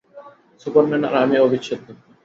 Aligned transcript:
Superman 0.61 1.03
আর 1.07 1.15
আমি 1.23 1.35
অবিচ্ছেদ্য। 1.39 1.87